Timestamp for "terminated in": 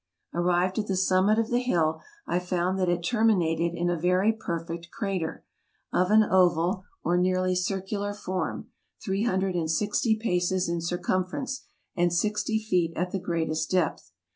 3.03-3.87